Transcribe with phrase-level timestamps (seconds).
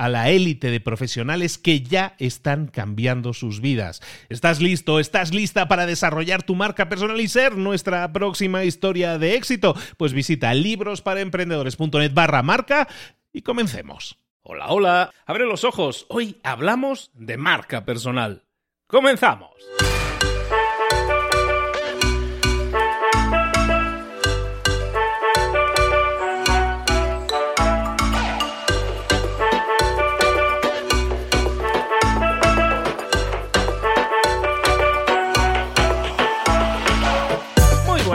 [0.00, 4.00] a la élite de profesionales que ya están cambiando sus vidas.
[4.30, 4.98] ¿Estás listo?
[4.98, 9.76] ¿Estás lista para desarrollar tu marca personal y ser nuestra próxima historia de éxito?
[9.98, 12.88] Pues visita librosparaemprendedores.net barra marca
[13.30, 14.16] y comencemos.
[14.40, 16.06] Hola, hola, abre los ojos.
[16.08, 18.44] Hoy hablamos de marca personal.
[18.86, 19.50] ¡Comenzamos!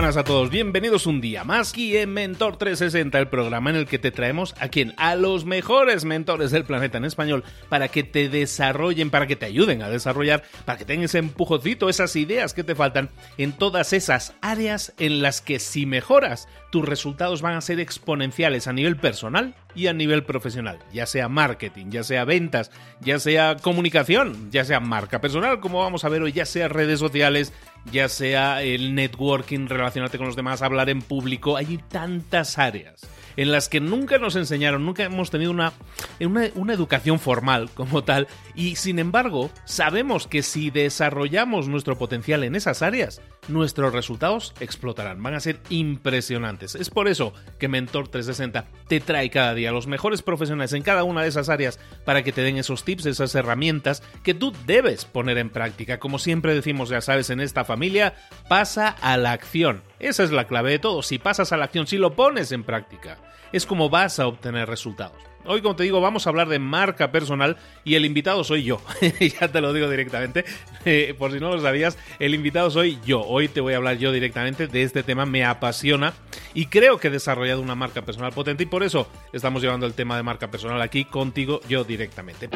[0.05, 3.97] A todos, bienvenidos un día más aquí en Mentor 360, el programa en el que
[3.97, 8.29] te traemos a quien, a los mejores mentores del planeta en español, para que te
[8.29, 12.63] desarrollen, para que te ayuden a desarrollar, para que tengas ese empujocito, esas ideas que
[12.63, 17.61] te faltan en todas esas áreas en las que si mejoras, tus resultados van a
[17.61, 22.71] ser exponenciales a nivel personal y a nivel profesional, ya sea marketing, ya sea ventas,
[23.01, 26.99] ya sea comunicación, ya sea marca personal, como vamos a ver hoy, ya sea redes
[26.99, 27.53] sociales,
[27.91, 33.51] ya sea el networking, relacionarte con los demás, hablar en público, hay tantas áreas en
[33.51, 35.73] las que nunca nos enseñaron, nunca hemos tenido una,
[36.19, 42.55] una, educación formal como tal, y sin embargo sabemos que si desarrollamos nuestro potencial en
[42.55, 46.75] esas áreas, nuestros resultados explotarán, van a ser impresionantes.
[46.75, 51.03] Es por eso que Mentor 360 te trae cada día los mejores profesionales en cada
[51.03, 55.05] una de esas áreas para que te den esos tips, esas herramientas que tú debes
[55.05, 55.99] poner en práctica.
[55.99, 58.15] Como siempre decimos, ya sabes, en esta familia,
[58.47, 59.83] pasa a la acción.
[59.99, 61.01] Esa es la clave de todo.
[61.03, 63.17] Si pasas a la acción, si lo pones en práctica,
[63.51, 65.34] es como vas a obtener resultados.
[65.47, 68.81] Hoy, como te digo, vamos a hablar de marca personal y el invitado soy yo.
[69.39, 70.45] ya te lo digo directamente.
[70.85, 73.21] Eh, por si no lo sabías, el invitado soy yo.
[73.21, 75.25] Hoy te voy a hablar yo directamente de este tema.
[75.25, 76.13] Me apasiona
[76.53, 79.93] y creo que he desarrollado una marca personal potente y por eso estamos llevando el
[79.93, 82.49] tema de marca personal aquí contigo yo directamente.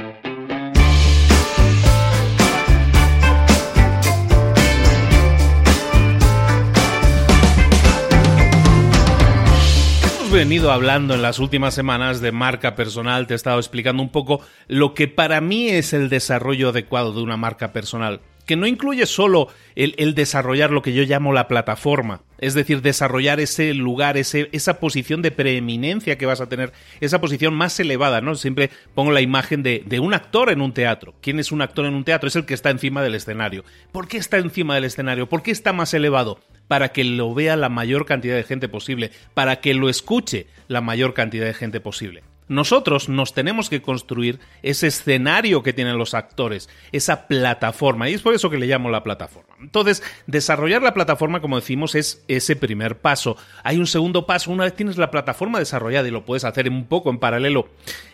[10.32, 14.42] Venido hablando en las últimas semanas de marca personal, te he estado explicando un poco
[14.68, 19.06] lo que para mí es el desarrollo adecuado de una marca personal, que no incluye
[19.06, 24.50] solo el, desarrollar lo que yo llamo la plataforma, es decir, desarrollar ese lugar, ese,
[24.54, 28.34] esa posición de preeminencia que vas a tener, esa posición más elevada, ¿no?
[28.34, 31.14] Siempre pongo la imagen de, de un actor en un teatro.
[31.22, 32.28] ¿Quién es un actor en un teatro?
[32.28, 33.64] Es el que está encima del escenario.
[33.92, 35.30] ¿Por qué está encima del escenario?
[35.30, 36.40] ¿Por qué está más elevado?
[36.68, 40.82] para que lo vea la mayor cantidad de gente posible, para que lo escuche la
[40.82, 42.22] mayor cantidad de gente posible.
[42.50, 48.22] Nosotros nos tenemos que construir ese escenario que tienen los actores, esa plataforma, y es
[48.22, 49.56] por eso que le llamo la plataforma.
[49.62, 53.38] Entonces, desarrollar la plataforma, como decimos, es ese primer paso.
[53.64, 56.86] Hay un segundo paso, una vez tienes la plataforma desarrollada y lo puedes hacer un
[56.86, 57.70] poco en paralelo,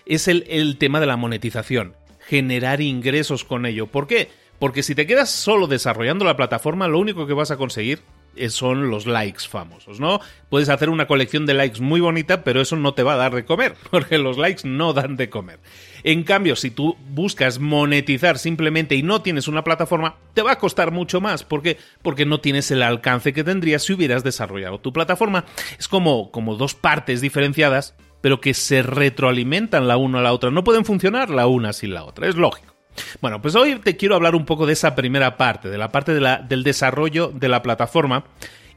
[0.06, 3.88] es el, el tema de la monetización, generar ingresos con ello.
[3.88, 4.30] ¿Por qué?
[4.60, 8.02] Porque si te quedas solo desarrollando la plataforma, lo único que vas a conseguir
[8.50, 10.20] son los likes famosos, ¿no?
[10.50, 13.34] Puedes hacer una colección de likes muy bonita, pero eso no te va a dar
[13.36, 15.60] de comer, porque los likes no dan de comer.
[16.04, 20.60] En cambio, si tú buscas monetizar simplemente y no tienes una plataforma, te va a
[20.60, 24.94] costar mucho más, porque porque no tienes el alcance que tendrías si hubieras desarrollado tu
[24.94, 25.46] plataforma.
[25.80, 30.52] Es como como dos partes diferenciadas, pero que se retroalimentan la una a la otra,
[30.52, 32.75] no pueden funcionar la una sin la otra, es lógico.
[33.22, 36.14] Bueno, pues hoy te quiero hablar un poco de esa primera parte, de la parte
[36.14, 38.26] del desarrollo de la plataforma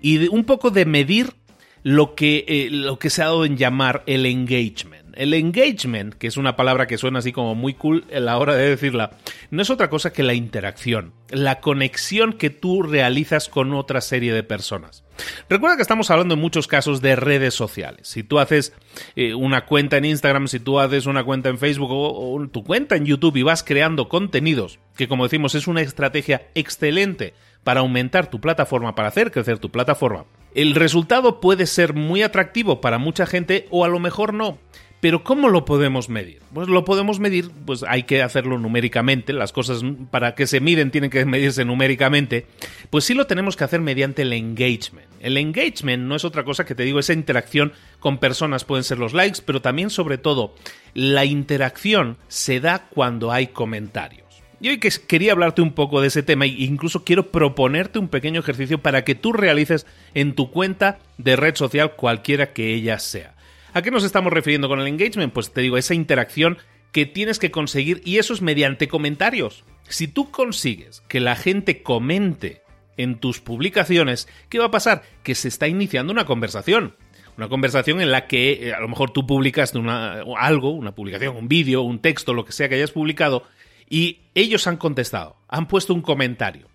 [0.01, 1.35] y un poco de medir
[1.83, 5.08] lo que, eh, lo que se ha dado en llamar el engagement.
[5.19, 8.55] El engagement, que es una palabra que suena así como muy cool a la hora
[8.55, 9.11] de decirla,
[9.51, 14.33] no es otra cosa que la interacción, la conexión que tú realizas con otra serie
[14.33, 15.03] de personas.
[15.51, 18.07] Recuerda que estamos hablando en muchos casos de redes sociales.
[18.07, 18.73] Si tú haces
[19.17, 22.63] eh, una cuenta en Instagram, si tú haces una cuenta en Facebook o, o tu
[22.63, 27.35] cuenta en YouTube y vas creando contenidos, que como decimos es una estrategia excelente
[27.65, 32.81] para aumentar tu plataforma, para hacer crecer tu plataforma, el resultado puede ser muy atractivo
[32.81, 34.59] para mucha gente o a lo mejor no.
[35.01, 36.41] Pero ¿cómo lo podemos medir?
[36.53, 40.91] Pues lo podemos medir, pues hay que hacerlo numéricamente, las cosas para que se miden
[40.91, 42.47] tienen que medirse numéricamente,
[42.91, 45.07] pues sí lo tenemos que hacer mediante el engagement.
[45.21, 48.99] El engagement no es otra cosa que te digo, esa interacción con personas pueden ser
[48.99, 50.55] los likes, pero también sobre todo
[50.95, 54.27] la interacción se da cuando hay comentarios.
[54.61, 58.09] Y hoy que quería hablarte un poco de ese tema e incluso quiero proponerte un
[58.09, 62.99] pequeño ejercicio para que tú realices en tu cuenta de red social cualquiera que ella
[62.99, 63.38] sea.
[63.75, 65.33] ¿A qué nos estamos refiriendo con el engagement?
[65.33, 66.59] Pues te digo, esa interacción
[66.93, 69.65] que tienes que conseguir y eso es mediante comentarios.
[69.89, 72.63] Si tú consigues que la gente comente
[72.97, 75.03] en tus publicaciones, ¿qué va a pasar?
[75.23, 76.97] Que se está iniciando una conversación.
[77.37, 81.37] Una conversación en la que eh, a lo mejor tú publicas una, algo, una publicación,
[81.37, 83.45] un vídeo, un texto, lo que sea que hayas publicado,
[83.89, 86.68] y ellos han contestado, han puesto un comentario.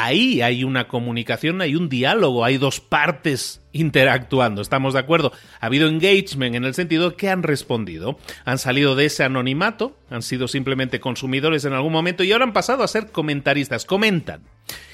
[0.00, 5.32] Ahí hay una comunicación, hay un diálogo, hay dos partes interactuando, ¿estamos de acuerdo?
[5.60, 10.22] Ha habido engagement en el sentido que han respondido, han salido de ese anonimato, han
[10.22, 14.42] sido simplemente consumidores en algún momento y ahora han pasado a ser comentaristas, comentan.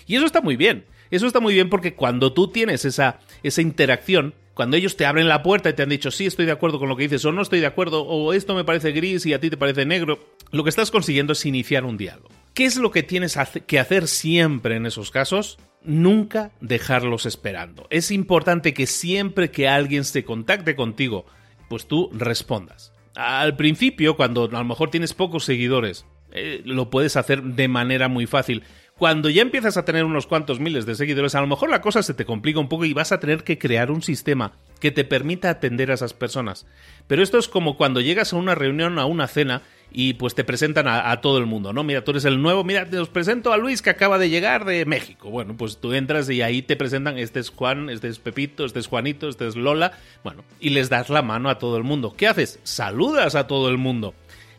[0.07, 3.61] Y eso está muy bien, eso está muy bien porque cuando tú tienes esa, esa
[3.61, 6.79] interacción, cuando ellos te abren la puerta y te han dicho, sí, estoy de acuerdo
[6.79, 9.35] con lo que dices, o no estoy de acuerdo, o esto me parece gris y
[9.35, 10.19] a ti te parece negro,
[10.51, 12.31] lo que estás consiguiendo es iniciar un diálogo.
[12.55, 13.37] ¿Qué es lo que tienes
[13.67, 15.59] que hacer siempre en esos casos?
[15.83, 17.89] Nunca dejarlos esperando.
[17.91, 21.27] Es importante que siempre que alguien se contacte contigo,
[21.69, 22.93] pues tú respondas.
[23.17, 28.07] Al principio, cuando a lo mejor tienes pocos seguidores, eh, lo puedes hacer de manera
[28.07, 28.63] muy fácil.
[28.97, 32.05] Cuando ya empiezas a tener unos cuantos miles de seguidores, a lo mejor la cosa
[32.05, 35.03] se te complica un poco y vas a tener que crear un sistema que te
[35.03, 36.69] permita atender a esas personas.
[37.09, 40.45] Pero esto es como cuando llegas a una reunión, a una cena, y pues te
[40.45, 41.85] presentan a, todo el mundo, ¿no?
[41.85, 44.65] Mira, tú eres el nuevo, mira, te os presento a Luis que acaba de llegar
[44.65, 45.31] de México.
[45.31, 48.81] Bueno, pues tú entras y ahí te presentan, este es Juan, este es Pepito, este
[48.81, 49.93] es Juanito, este es Lola,
[50.25, 52.15] bueno, y les das la mano a todo el mundo.
[52.17, 52.59] ¿Qué haces?
[52.65, 54.15] Saludas a todo el mundo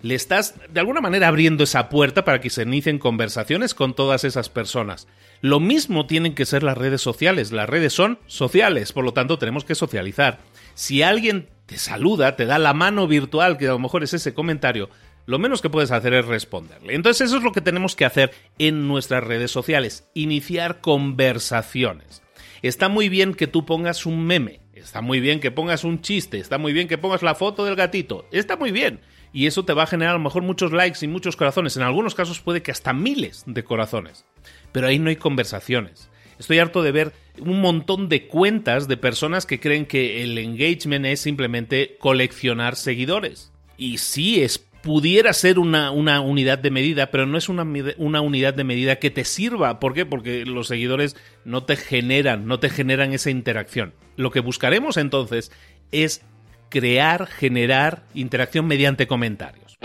[0.05, 4.23] le estás de alguna manera abriendo esa puerta para que se inicien conversaciones con todas
[4.23, 5.07] esas personas.
[5.41, 7.51] Lo mismo tienen que ser las redes sociales.
[7.51, 10.39] Las redes son sociales, por lo tanto tenemos que socializar.
[10.75, 14.35] Si alguien te saluda, te da la mano virtual, que a lo mejor es ese
[14.35, 14.91] comentario,
[15.25, 16.95] lo menos que puedes hacer es responderle.
[16.95, 22.21] Entonces eso es lo que tenemos que hacer en nuestras redes sociales, iniciar conversaciones.
[22.61, 26.39] Está muy bien que tú pongas un meme, está muy bien que pongas un chiste,
[26.39, 29.01] está muy bien que pongas la foto del gatito, está muy bien
[29.35, 31.75] y eso te va a generar a lo mejor muchos likes y muchos corazones.
[31.75, 34.23] En algunos casos puede que hasta miles de corazones.
[34.71, 36.09] Pero ahí no hay conversaciones.
[36.39, 41.05] Estoy harto de ver un montón de cuentas de personas que creen que el engagement
[41.05, 43.51] es simplemente coleccionar seguidores.
[43.77, 47.65] Y sí, es pudiera ser una, una, unidad de medida, pero no es una,
[47.97, 49.79] una, unidad de medida que te sirva.
[49.79, 50.05] ¿Por qué?
[50.05, 53.95] Porque los seguidores no te generan, no te generan esa interacción.
[54.15, 55.51] Lo que buscaremos entonces
[55.91, 56.21] es
[56.69, 59.75] crear, generar interacción mediante comentarios.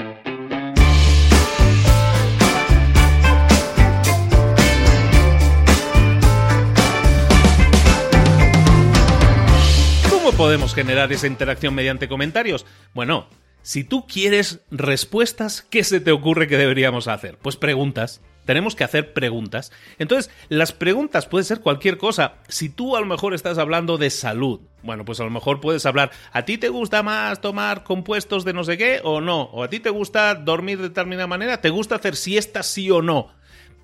[10.10, 12.66] ¿Cómo podemos generar esa interacción mediante comentarios?
[12.92, 13.28] Bueno,
[13.62, 17.38] si tú quieres respuestas, ¿qué se te ocurre que deberíamos hacer?
[17.38, 19.70] Pues preguntas tenemos que hacer preguntas.
[20.00, 22.34] Entonces, las preguntas puede ser cualquier cosa.
[22.48, 25.86] Si tú a lo mejor estás hablando de salud, bueno, pues a lo mejor puedes
[25.86, 29.42] hablar, ¿a ti te gusta más tomar compuestos de no sé qué o no?
[29.42, 31.60] ¿O a ti te gusta dormir de determinada manera?
[31.60, 33.28] ¿Te gusta hacer siestas sí o no?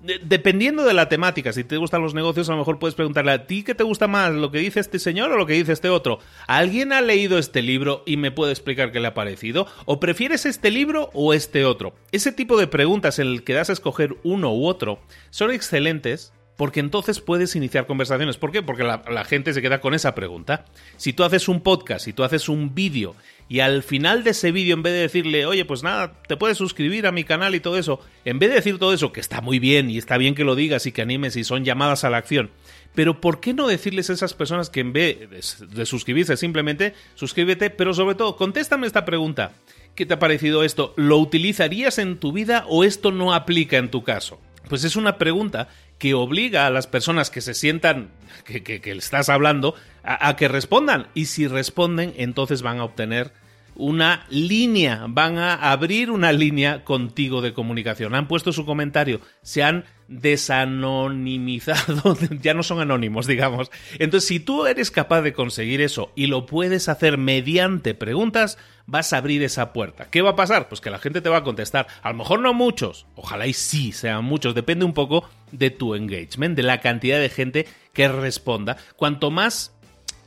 [0.01, 3.47] Dependiendo de la temática, si te gustan los negocios, a lo mejor puedes preguntarle a
[3.47, 5.89] ti qué te gusta más, lo que dice este señor o lo que dice este
[5.89, 6.19] otro.
[6.47, 9.67] ¿Alguien ha leído este libro y me puede explicar qué le ha parecido?
[9.85, 11.95] ¿O prefieres este libro o este otro?
[12.11, 14.99] Ese tipo de preguntas en el que das a escoger uno u otro
[15.29, 18.37] son excelentes porque entonces puedes iniciar conversaciones.
[18.37, 18.63] ¿Por qué?
[18.63, 20.65] Porque la, gente se queda con esa pregunta.
[20.97, 23.15] Si tú haces un podcast, si tú haces un vídeo
[23.47, 26.57] y al final de ese vídeo, en vez de decirle, oye, pues nada, te puedes
[26.57, 29.39] suscribir a mi canal y todo eso, en vez de decir todo eso, que está
[29.39, 32.09] muy bien y está bien que lo digas y que animes y son llamadas a
[32.09, 32.49] la acción,
[32.95, 37.69] pero ¿por qué no decirles a esas personas que en vez de, suscribirse simplemente suscríbete,
[37.69, 39.51] pero sobre todo, contéstame esta pregunta.
[39.93, 40.93] ¿Qué te ha parecido esto?
[40.95, 44.39] ¿Lo utilizarías en tu vida o esto no aplica en tu caso?
[44.69, 48.09] Pues es una pregunta que obliga a las personas que se sientan
[48.45, 51.07] que, que, le estás hablando a, a que respondan.
[51.13, 53.31] Y si responden, entonces van a obtener
[53.75, 58.15] una línea, van a abrir una línea contigo de comunicación.
[58.15, 63.71] Han puesto su comentario, se han desanonimizado, ya no son anónimos, digamos.
[63.99, 69.13] Entonces, si tú eres capaz de conseguir eso y lo puedes hacer mediante preguntas, vas
[69.13, 70.07] a abrir esa puerta.
[70.09, 70.69] ¿Qué va a pasar?
[70.69, 71.87] Pues que la gente te va a contestar.
[72.01, 75.95] A lo mejor no muchos, ojalá y sí sean muchos, depende un poco de tu
[75.95, 78.77] engagement, de la cantidad de gente que responda.
[78.95, 79.76] Cuanto más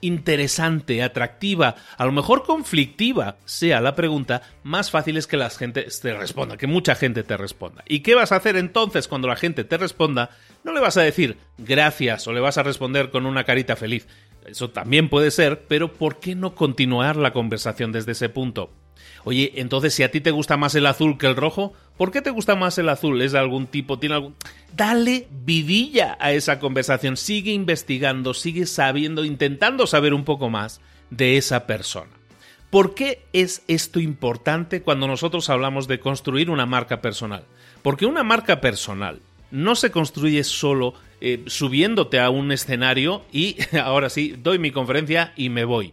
[0.01, 5.87] interesante, atractiva, a lo mejor conflictiva sea la pregunta, más fácil es que la gente
[6.03, 7.83] te responda, que mucha gente te responda.
[7.87, 10.31] ¿Y qué vas a hacer entonces cuando la gente te responda?
[10.65, 14.07] No le vas a decir gracias o le vas a responder con una carita feliz.
[14.47, 18.73] Eso también puede ser, pero ¿por qué no continuar la conversación desde ese punto?
[19.25, 22.23] Oye, entonces si a ti te gusta más el azul que el rojo, ¿por qué
[22.23, 23.21] te gusta más el azul?
[23.21, 23.99] ¿Es de algún tipo?
[23.99, 24.35] ¿Tiene algún...?
[24.75, 30.81] Dale vidilla a esa conversación, sigue investigando, sigue sabiendo, intentando saber un poco más
[31.11, 32.09] de esa persona.
[32.71, 37.45] ¿Por qué es esto importante cuando nosotros hablamos de construir una marca personal?
[37.83, 44.09] Porque una marca personal no se construye solo eh, subiéndote a un escenario y ahora
[44.09, 45.93] sí, doy mi conferencia y me voy.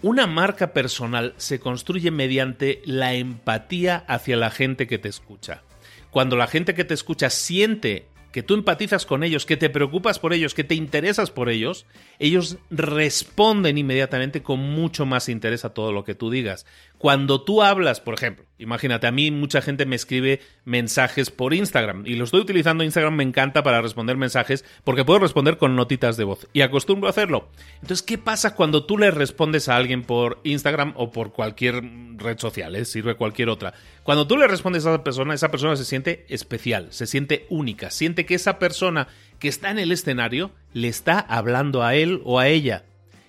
[0.00, 5.62] Una marca personal se construye mediante la empatía hacia la gente que te escucha.
[6.10, 10.20] Cuando la gente que te escucha siente que tú empatizas con ellos, que te preocupas
[10.20, 11.84] por ellos, que te interesas por ellos,
[12.20, 16.64] ellos responden inmediatamente con mucho más interés a todo lo que tú digas.
[16.98, 22.04] Cuando tú hablas, por ejemplo, imagínate, a mí mucha gente me escribe mensajes por Instagram
[22.06, 26.16] y lo estoy utilizando Instagram, me encanta para responder mensajes porque puedo responder con notitas
[26.16, 27.48] de voz y acostumbro a hacerlo.
[27.74, 31.82] Entonces, ¿qué pasa cuando tú le respondes a alguien por Instagram o por cualquier
[32.16, 32.84] red social, eh?
[32.84, 33.74] sirve cualquier otra?
[34.02, 37.90] Cuando tú le respondes a esa persona, esa persona se siente especial, se siente única,
[37.90, 42.38] siente que esa persona que está en el escenario le está hablando a él o
[42.38, 42.84] a ella.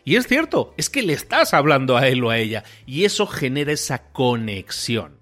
[0.06, 3.28] Y es cierto, es que le estás hablando a él o a ella, y eso
[3.28, 5.19] genera esa conexión.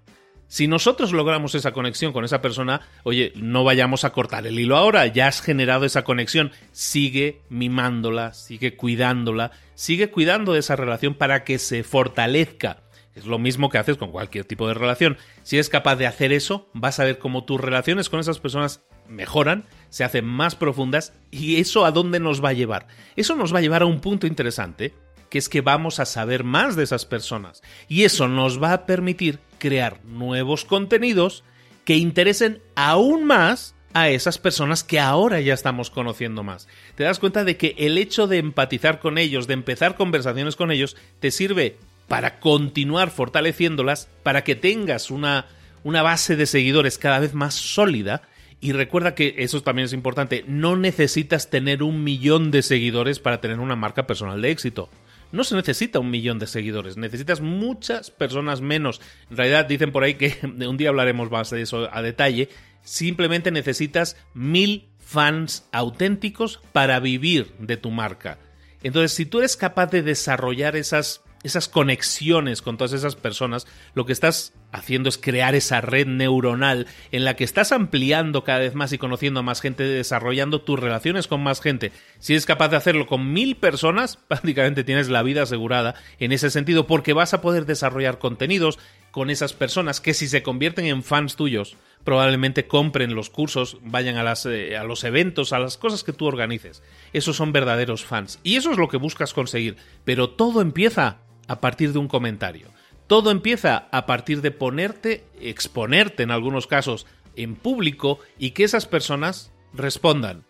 [0.48, 4.78] Si nosotros logramos esa conexión con esa persona, oye, no vayamos a cortar el hilo
[4.78, 11.14] ahora, ya has generado esa conexión, sigue mimándola, sigue cuidándola, sigue cuidando de esa relación
[11.14, 12.82] para que se fortalezca.
[13.14, 15.18] Es lo mismo que haces con cualquier tipo de relación.
[15.42, 18.84] Si eres capaz de hacer eso, vas a ver cómo tus relaciones con esas personas
[19.06, 22.86] mejoran, se hacen más profundas y eso a dónde nos va a llevar.
[23.16, 24.94] Eso nos va a llevar a un punto interesante,
[25.30, 28.86] que es que vamos a saber más de esas personas y eso nos va a
[28.86, 31.44] permitir crear nuevos contenidos
[31.84, 36.68] que interesen aún más a esas personas que ahora ya estamos conociendo más.
[36.94, 40.70] Te das cuenta de que el hecho de empatizar con ellos, de empezar conversaciones con
[40.70, 45.46] ellos, te sirve para continuar fortaleciéndolas, para que tengas una,
[45.84, 48.22] una base de seguidores cada vez más sólida
[48.60, 53.40] y recuerda que eso también es importante, no necesitas tener un millón de seguidores para
[53.40, 54.90] tener una marca personal de éxito.
[55.30, 59.00] No se necesita un millón de seguidores, necesitas muchas personas menos.
[59.30, 62.48] En realidad dicen por ahí que un día hablaremos más de eso a detalle.
[62.82, 68.38] Simplemente necesitas mil fans auténticos para vivir de tu marca.
[68.82, 74.06] Entonces, si tú eres capaz de desarrollar esas esas conexiones con todas esas personas, lo
[74.06, 78.74] que estás haciendo es crear esa red neuronal en la que estás ampliando cada vez
[78.74, 81.92] más y conociendo a más gente, desarrollando tus relaciones con más gente.
[82.18, 86.50] Si eres capaz de hacerlo con mil personas, prácticamente tienes la vida asegurada en ese
[86.50, 88.78] sentido, porque vas a poder desarrollar contenidos
[89.10, 94.16] con esas personas que si se convierten en fans tuyos, probablemente compren los cursos, vayan
[94.16, 96.82] a, las, eh, a los eventos, a las cosas que tú organices.
[97.12, 98.38] Esos son verdaderos fans.
[98.42, 99.76] Y eso es lo que buscas conseguir.
[100.04, 101.18] Pero todo empieza
[101.48, 102.68] a partir de un comentario.
[103.06, 108.86] Todo empieza a partir de ponerte, exponerte en algunos casos en público y que esas
[108.86, 110.44] personas respondan.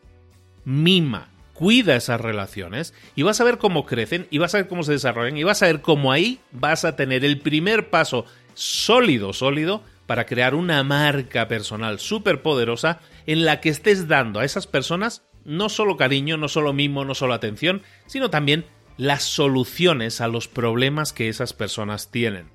[0.64, 4.82] Mima, cuida esas relaciones y vas a ver cómo crecen y vas a ver cómo
[4.82, 9.32] se desarrollan y vas a ver cómo ahí vas a tener el primer paso sólido,
[9.32, 14.66] sólido para crear una marca personal súper poderosa en la que estés dando a esas
[14.66, 18.66] personas no solo cariño, no solo mimo, no solo atención, sino también
[18.98, 22.50] las soluciones a los problemas que esas personas tienen.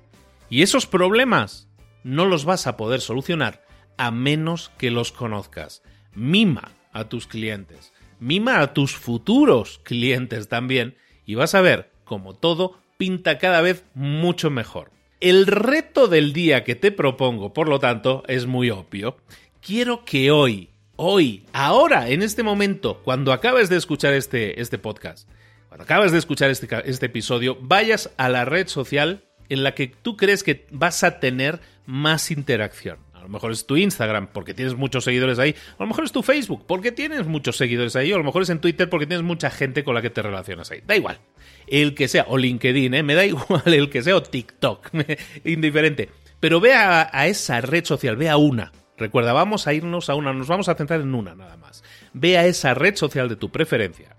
[0.50, 1.68] Y esos problemas
[2.04, 3.64] no los vas a poder solucionar
[3.96, 5.82] a menos que los conozcas.
[6.14, 7.92] Mima a tus clientes.
[8.20, 10.96] mima a tus futuros clientes también
[11.26, 14.92] y vas a ver como todo pinta cada vez mucho mejor.
[15.20, 19.16] El reto del día que te propongo, por lo tanto, es muy obvio.
[19.60, 25.28] Quiero que hoy, hoy, ahora, en este momento, cuando acabes de escuchar este, este podcast,
[25.74, 29.88] cuando acabas de escuchar este, este episodio, vayas a la red social en la que
[29.88, 32.98] tú crees que vas a tener más interacción.
[33.12, 35.56] A lo mejor es tu Instagram porque tienes muchos seguidores ahí.
[35.76, 38.12] A lo mejor es tu Facebook porque tienes muchos seguidores ahí.
[38.12, 40.22] O a lo mejor es en Twitter porque tienes mucha gente con la que te
[40.22, 40.80] relacionas ahí.
[40.86, 41.18] Da igual.
[41.66, 42.26] El que sea.
[42.28, 43.02] O LinkedIn, ¿eh?
[43.02, 44.14] Me da igual el que sea.
[44.14, 44.90] O TikTok.
[45.44, 46.08] Indiferente.
[46.38, 48.14] Pero ve a, a esa red social.
[48.14, 48.70] Ve a una.
[48.96, 50.32] Recuerda, vamos a irnos a una.
[50.32, 51.82] Nos vamos a centrar en una nada más.
[52.12, 54.14] Ve a esa red social de tu preferencia.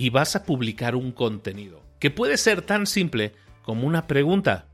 [0.00, 1.82] Y vas a publicar un contenido.
[1.98, 4.70] Que puede ser tan simple como una pregunta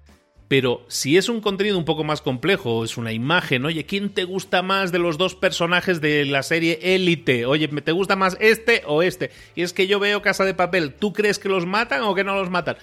[0.48, 4.24] pero si es un contenido un poco más complejo, es una imagen, oye, ¿quién te
[4.24, 7.46] gusta más de los dos personajes de la serie Élite?
[7.46, 9.32] Oye, ¿te gusta más este o este?
[9.56, 12.22] Y es que yo veo Casa de Papel, ¿tú crees que los matan o que
[12.22, 12.76] no los matan?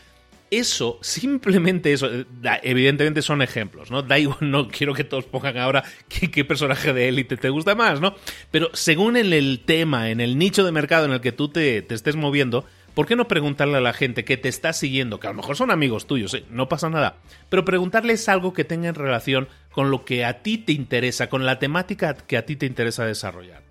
[0.60, 2.26] Eso, simplemente eso, eh,
[2.62, 4.04] evidentemente son ejemplos, ¿no?
[4.04, 8.00] Da igual, no quiero que todos pongan ahora qué, personaje de élite te gusta más,
[8.00, 8.14] ¿no?
[8.52, 11.82] Pero según en el tema, en el nicho de mercado en el que tú te,
[11.82, 15.26] te estés moviendo, ¿Por qué no preguntarle a la gente que te está siguiendo, que
[15.26, 16.46] a lo mejor son amigos tuyos, ¿eh?
[16.52, 17.16] no pasa nada,
[17.50, 21.44] pero preguntarles algo que tenga en relación con lo que a ti te interesa, con
[21.44, 23.64] la temática que a ti te interesa desarrollar?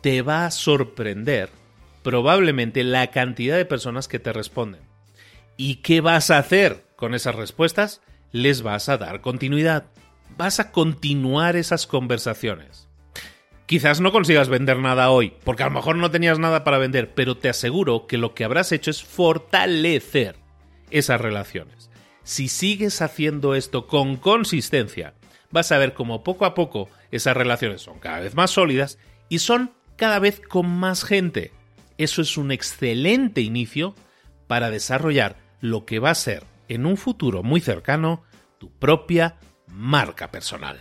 [0.00, 1.50] Te va a sorprender
[2.02, 4.93] probablemente la cantidad de personas que te responden.
[5.56, 8.00] ¿Y qué vas a hacer con esas respuestas?
[8.32, 9.86] Les vas a dar continuidad.
[10.36, 12.88] Vas a continuar esas conversaciones.
[13.66, 17.14] Quizás no consigas vender nada hoy, porque a lo mejor no tenías nada para vender,
[17.14, 20.36] pero te aseguro que lo que habrás hecho es fortalecer
[20.90, 21.88] esas relaciones.
[22.24, 25.14] Si sigues haciendo esto con consistencia,
[25.50, 29.38] vas a ver cómo poco a poco esas relaciones son cada vez más sólidas y
[29.38, 31.52] son cada vez con más gente.
[31.96, 33.94] Eso es un excelente inicio
[34.46, 38.22] para desarrollar lo que va a ser en un futuro muy cercano
[38.58, 40.78] tu propia marca personal.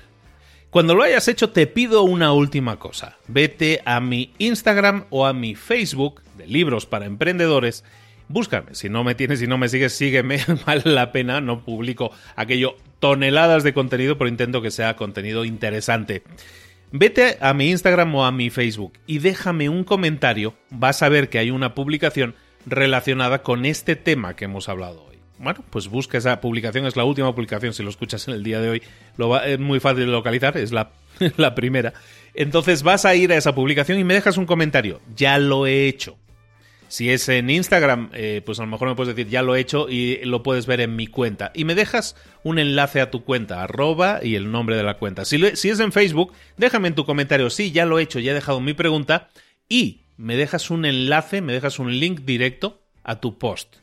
[0.70, 3.18] Cuando lo hayas hecho te pido una última cosa.
[3.30, 7.86] Vete a mi Instagram o a mi Facebook de libros para emprendedores.
[8.28, 12.12] Búscame, si no me tienes y no me sigues, sígueme, vale la pena, no publico
[12.36, 16.24] aquello toneladas de contenido, pero intento que sea contenido interesante.
[16.92, 21.30] Vete a mi Instagram o a mi Facebook y déjame un comentario, vas a ver
[21.30, 26.18] que hay una publicación relacionada con este tema que hemos hablado hoy bueno, pues busca
[26.18, 28.84] esa publicación, es la última publicación, si lo escuchas en el día de hoy,
[29.46, 30.92] es muy fácil de localizar, es la,
[31.38, 31.94] la primera.
[32.34, 35.88] Entonces vas a ir a esa publicación y me dejas un comentario, ya lo he
[35.88, 36.18] hecho.
[36.88, 39.60] Si es en Instagram, eh, pues a lo mejor me puedes decir, ya lo he
[39.60, 41.52] hecho y lo puedes ver en mi cuenta.
[41.56, 45.26] Y me dejas un enlace a tu cuenta, arroba y el nombre de la cuenta.
[45.26, 48.32] Si, si es en Facebook, déjame en tu comentario, sí, ya lo he hecho, ya
[48.32, 49.30] he dejado mi pregunta
[49.68, 53.76] y me dejas un enlace, me dejas un link directo a tu post.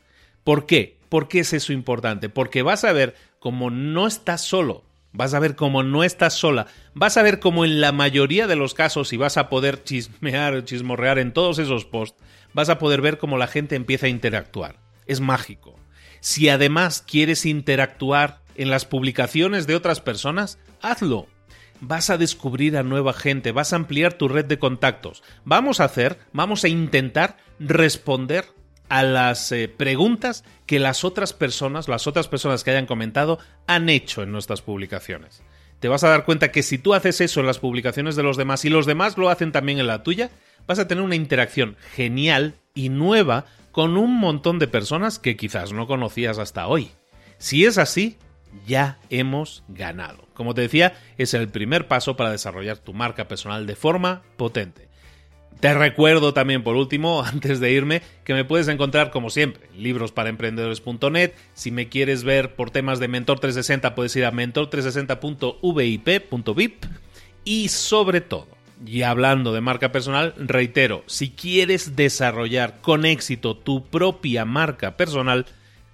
[0.44, 0.98] ¿Por qué?
[1.08, 2.28] ¿Por qué es eso importante?
[2.28, 6.66] Porque vas a ver como no estás solo, vas a ver como no estás sola,
[6.94, 10.64] vas a ver como en la mayoría de los casos, y vas a poder chismear,
[10.64, 14.76] chismorrear en todos esos posts, vas a poder ver cómo la gente empieza a interactuar.
[15.06, 15.78] Es mágico.
[16.20, 21.26] Si además quieres interactuar en las publicaciones de otras personas, hazlo.
[21.80, 25.22] Vas a descubrir a nueva gente, vas a ampliar tu red de contactos.
[25.44, 28.44] Vamos a hacer, vamos a intentar responder
[28.90, 33.88] a las eh, preguntas que las otras personas, las otras personas que hayan comentado, han
[33.88, 35.42] hecho en nuestras publicaciones.
[35.78, 38.36] Te vas a dar cuenta que si tú haces eso en las publicaciones de los
[38.36, 40.30] demás y los demás lo hacen también en la tuya,
[40.66, 45.72] vas a tener una interacción genial y nueva con un montón de personas que quizás
[45.72, 46.90] no conocías hasta hoy.
[47.38, 48.18] Si es así,
[48.66, 50.26] ya hemos ganado.
[50.34, 54.88] Como te decía, es el primer paso para desarrollar tu marca personal de forma potente.
[55.60, 59.82] Te recuerdo también, por último, antes de irme, que me puedes encontrar, como siempre, en
[59.82, 61.32] librosparaemprendedores.net.
[61.54, 66.84] Si me quieres ver por temas de Mentor 360, puedes ir a mentor360.vip.vip.
[67.44, 68.48] Y sobre todo,
[68.84, 75.46] y hablando de marca personal, reitero, si quieres desarrollar con éxito tu propia marca personal,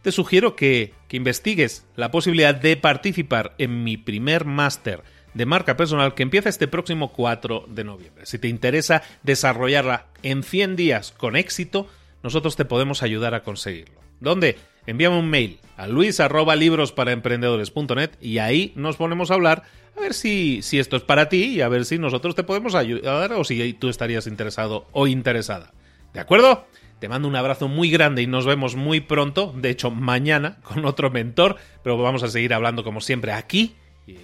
[0.03, 5.03] te sugiero que, que investigues la posibilidad de participar en mi primer máster
[5.35, 8.25] de marca personal que empieza este próximo 4 de noviembre.
[8.25, 11.89] Si te interesa desarrollarla en 100 días con éxito,
[12.23, 14.01] nosotros te podemos ayudar a conseguirlo.
[14.19, 14.57] ¿Dónde?
[14.87, 19.65] Envíame un mail a luis@librosparaemprendedores.net y ahí nos ponemos a hablar
[19.97, 22.75] a ver si, si esto es para ti y a ver si nosotros te podemos
[22.75, 25.75] ayudar o si tú estarías interesado o interesada.
[26.15, 26.67] ¿De acuerdo?
[26.99, 30.85] Te mando un abrazo muy grande y nos vemos muy pronto, de hecho mañana, con
[30.87, 33.77] otro mentor, pero vamos a seguir hablando como siempre aquí,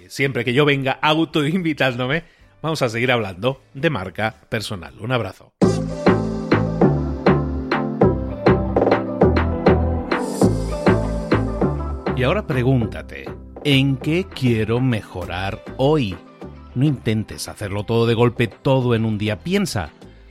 [0.07, 2.23] siempre que yo venga autoinvitándome,
[2.61, 4.95] vamos a seguir hablando de marca personal.
[4.99, 5.53] Un abrazo.
[12.15, 13.25] Y ahora pregúntate,
[13.63, 16.15] ¿en qué quiero mejorar hoy?
[16.73, 19.91] No intentes hacerlo todo de golpe, todo en un día, piensa.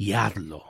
[0.00, 0.69] y hazlo.